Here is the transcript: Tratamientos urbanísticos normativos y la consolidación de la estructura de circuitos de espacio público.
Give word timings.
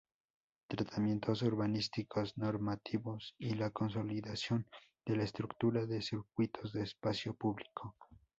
Tratamientos 0.67 1.43
urbanísticos 1.43 2.35
normativos 2.35 3.35
y 3.37 3.53
la 3.53 3.69
consolidación 3.69 4.65
de 5.05 5.15
la 5.17 5.23
estructura 5.25 5.85
de 5.85 6.01
circuitos 6.01 6.73
de 6.73 6.81
espacio 6.81 7.35
público. 7.35 7.95